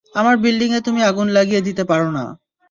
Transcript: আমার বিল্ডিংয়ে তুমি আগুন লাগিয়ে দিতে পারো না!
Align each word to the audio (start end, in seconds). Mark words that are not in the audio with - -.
আমার 0.15 0.35
বিল্ডিংয়ে 0.37 0.81
তুমি 0.81 1.01
আগুন 1.03 1.27
লাগিয়ে 1.29 1.61
দিতে 1.61 1.83
পারো 1.83 2.07
না! 2.11 2.25